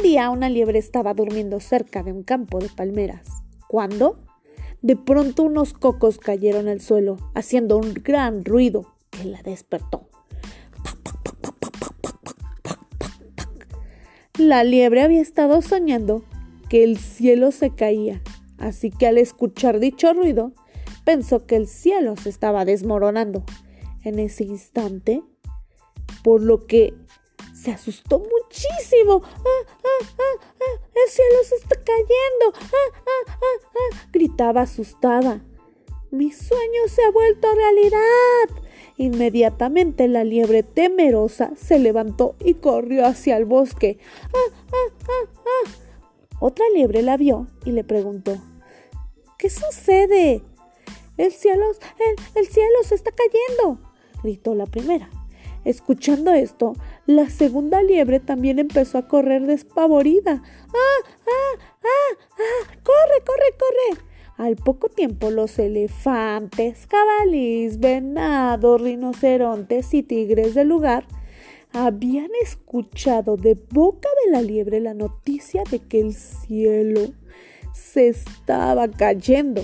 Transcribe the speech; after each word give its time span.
día 0.00 0.30
una 0.30 0.48
liebre 0.48 0.78
estaba 0.78 1.14
durmiendo 1.14 1.60
cerca 1.60 2.02
de 2.02 2.12
un 2.12 2.22
campo 2.22 2.58
de 2.58 2.68
palmeras. 2.68 3.26
¿Cuándo? 3.68 4.18
De 4.80 4.96
pronto 4.96 5.44
unos 5.44 5.72
cocos 5.72 6.18
cayeron 6.18 6.68
al 6.68 6.80
suelo, 6.80 7.16
haciendo 7.34 7.78
un 7.78 7.94
gran 7.94 8.44
ruido 8.44 8.94
que 9.10 9.24
la 9.24 9.42
despertó. 9.42 10.08
La 14.38 14.64
liebre 14.64 15.02
había 15.02 15.20
estado 15.20 15.62
soñando 15.62 16.24
que 16.68 16.82
el 16.84 16.98
cielo 16.98 17.52
se 17.52 17.70
caía, 17.70 18.22
así 18.58 18.90
que 18.90 19.06
al 19.06 19.18
escuchar 19.18 19.78
dicho 19.78 20.12
ruido, 20.14 20.52
pensó 21.04 21.46
que 21.46 21.56
el 21.56 21.68
cielo 21.68 22.16
se 22.16 22.28
estaba 22.28 22.64
desmoronando. 22.64 23.44
En 24.04 24.18
ese 24.18 24.44
instante, 24.44 25.22
por 26.24 26.42
lo 26.42 26.66
que 26.66 26.94
se 27.62 27.70
asustó 27.70 28.18
muchísimo. 28.18 29.22
¡Ah, 29.24 29.72
ah, 29.84 30.06
ah, 30.18 30.44
ah! 30.60 30.80
¡El 30.94 31.10
cielo 31.10 31.36
se 31.44 31.54
está 31.56 31.76
cayendo! 31.76 32.52
¡Ah, 32.54 33.00
ah, 33.06 33.32
ah, 33.36 33.68
ah! 33.74 34.08
gritaba 34.12 34.62
asustada. 34.62 35.40
Mi 36.10 36.32
sueño 36.32 36.88
se 36.88 37.04
ha 37.04 37.10
vuelto 37.10 37.48
realidad. 37.54 38.64
Inmediatamente 38.96 40.08
la 40.08 40.24
liebre 40.24 40.62
temerosa 40.62 41.52
se 41.56 41.78
levantó 41.78 42.34
y 42.40 42.54
corrió 42.54 43.06
hacia 43.06 43.36
el 43.36 43.44
bosque. 43.44 43.98
¡Ah, 44.34 44.54
ah, 44.72 44.92
ah, 45.08 45.40
ah! 45.46 45.70
Otra 46.40 46.64
liebre 46.74 47.02
la 47.02 47.16
vio 47.16 47.46
y 47.64 47.70
le 47.70 47.84
preguntó 47.84 48.36
¿Qué 49.38 49.48
sucede? 49.48 50.42
El 51.16 51.32
cielo, 51.32 51.66
el, 51.70 52.16
el 52.34 52.48
cielo 52.48 52.78
se 52.84 52.96
está 52.96 53.12
cayendo, 53.12 53.78
gritó 54.22 54.54
la 54.54 54.66
primera. 54.66 55.08
Escuchando 55.64 56.32
esto, 56.32 56.74
la 57.06 57.30
segunda 57.30 57.82
liebre 57.82 58.20
también 58.20 58.58
empezó 58.58 58.98
a 58.98 59.08
correr 59.08 59.46
despavorida. 59.46 60.42
¡Ah, 60.42 61.08
ah, 61.26 61.58
ah, 61.84 62.16
ah! 62.38 62.74
¡Corre, 62.82 63.24
corre, 63.24 63.56
corre! 63.58 64.02
Al 64.38 64.56
poco 64.56 64.88
tiempo 64.88 65.30
los 65.30 65.58
elefantes, 65.58 66.86
cabalís, 66.86 67.78
venados, 67.78 68.80
rinocerontes 68.80 69.94
y 69.94 70.02
tigres 70.02 70.54
del 70.54 70.68
lugar 70.68 71.04
habían 71.72 72.28
escuchado 72.42 73.36
de 73.36 73.56
boca 73.70 74.08
de 74.24 74.32
la 74.32 74.42
liebre 74.42 74.80
la 74.80 74.94
noticia 74.94 75.62
de 75.70 75.78
que 75.78 76.00
el 76.00 76.14
cielo 76.14 77.12
se 77.72 78.08
estaba 78.08 78.88
cayendo 78.88 79.62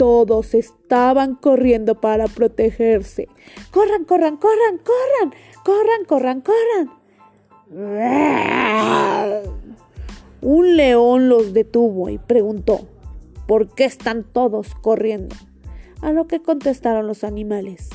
todos 0.00 0.54
estaban 0.54 1.34
corriendo 1.34 2.00
para 2.00 2.26
protegerse. 2.26 3.28
¡Corran, 3.70 4.06
corran, 4.06 4.38
corran, 4.38 4.78
corran! 4.78 5.34
¡Corran, 5.62 6.06
corran, 6.06 6.40
corran! 6.40 6.90
Un 10.40 10.76
león 10.78 11.28
los 11.28 11.52
detuvo 11.52 12.08
y 12.08 12.16
preguntó, 12.16 12.88
¿por 13.46 13.74
qué 13.74 13.84
están 13.84 14.24
todos 14.24 14.74
corriendo? 14.74 15.36
A 16.00 16.12
lo 16.12 16.26
que 16.26 16.40
contestaron 16.40 17.06
los 17.06 17.22
animales, 17.22 17.90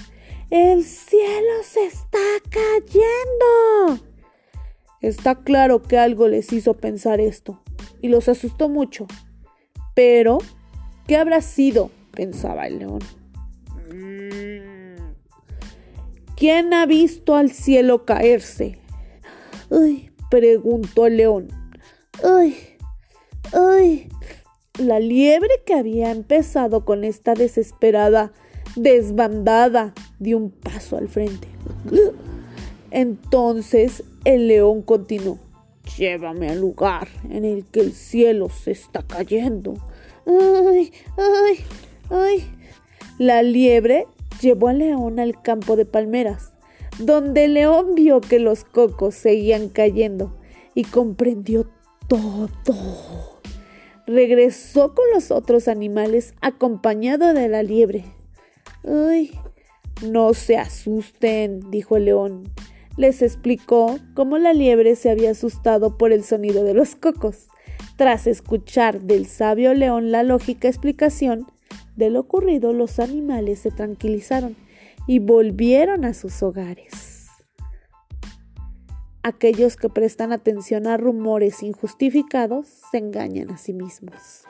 el 0.51 0.83
cielo 0.83 1.63
se 1.63 1.87
está 1.87 2.19
cayendo. 2.51 3.99
Está 5.01 5.41
claro 5.41 5.81
que 5.81 5.97
algo 5.97 6.27
les 6.27 6.53
hizo 6.53 6.75
pensar 6.75 7.19
esto 7.19 7.63
y 7.99 8.09
los 8.09 8.29
asustó 8.29 8.69
mucho, 8.69 9.07
pero 9.95 10.37
¿Qué 11.07 11.17
habrá 11.17 11.41
sido? 11.41 11.91
Pensaba 12.15 12.67
el 12.67 12.79
león. 12.79 12.99
¿Quién 16.35 16.73
ha 16.73 16.85
visto 16.85 17.35
al 17.35 17.51
cielo 17.51 18.05
caerse? 18.05 18.79
Preguntó 20.29 21.05
el 21.05 21.17
león. 21.17 21.47
Ay, 22.23 22.57
ay. 23.53 24.09
La 24.79 24.99
liebre 24.99 25.49
que 25.65 25.73
había 25.73 26.11
empezado 26.11 26.83
con 26.83 27.05
esta 27.05 27.33
desesperada 27.33 28.33
desbandada 28.75 29.93
dio 30.19 30.37
un 30.37 30.51
paso 30.51 30.97
al 30.97 31.07
frente. 31.07 31.47
Entonces 32.91 34.03
el 34.25 34.47
león 34.47 34.81
continuó. 34.81 35.39
Llévame 35.97 36.49
al 36.49 36.59
lugar 36.59 37.07
en 37.29 37.45
el 37.45 37.65
que 37.65 37.79
el 37.79 37.93
cielo 37.93 38.49
se 38.49 38.71
está 38.71 39.03
cayendo. 39.03 39.75
¡Ay! 40.25 40.91
¡Ay! 41.17 41.59
¡Ay! 42.09 42.45
La 43.17 43.41
liebre 43.41 44.07
llevó 44.41 44.67
al 44.67 44.79
león 44.79 45.19
al 45.19 45.41
campo 45.41 45.75
de 45.75 45.85
palmeras, 45.85 46.53
donde 46.99 47.45
el 47.45 47.53
león 47.55 47.95
vio 47.95 48.21
que 48.21 48.39
los 48.39 48.63
cocos 48.63 49.15
seguían 49.15 49.69
cayendo 49.69 50.37
y 50.73 50.83
comprendió 50.83 51.69
todo. 52.07 53.39
Regresó 54.05 54.93
con 54.93 55.05
los 55.13 55.31
otros 55.31 55.67
animales 55.67 56.35
acompañado 56.41 57.33
de 57.33 57.47
la 57.47 57.63
liebre. 57.63 58.05
¡Ay! 58.83 59.31
No 60.03 60.33
se 60.33 60.57
asusten, 60.57 61.71
dijo 61.71 61.97
el 61.97 62.05
león. 62.05 62.43
Les 62.97 63.21
explicó 63.21 63.97
cómo 64.13 64.37
la 64.37 64.53
liebre 64.53 64.95
se 64.95 65.09
había 65.09 65.31
asustado 65.31 65.97
por 65.97 66.11
el 66.11 66.23
sonido 66.23 66.63
de 66.63 66.73
los 66.73 66.95
cocos. 66.95 67.47
Tras 67.97 68.27
escuchar 68.27 69.01
del 69.01 69.25
sabio 69.25 69.73
león 69.73 70.11
la 70.11 70.23
lógica 70.23 70.67
explicación 70.67 71.47
de 71.95 72.09
lo 72.09 72.21
ocurrido, 72.21 72.73
los 72.73 72.99
animales 72.99 73.59
se 73.59 73.71
tranquilizaron 73.71 74.55
y 75.07 75.19
volvieron 75.19 76.05
a 76.05 76.13
sus 76.13 76.41
hogares. 76.43 77.27
Aquellos 79.23 79.75
que 79.75 79.89
prestan 79.89 80.31
atención 80.31 80.87
a 80.87 80.97
rumores 80.97 81.63
injustificados 81.63 82.67
se 82.91 82.99
engañan 82.99 83.49
a 83.49 83.57
sí 83.57 83.73
mismos. 83.73 84.43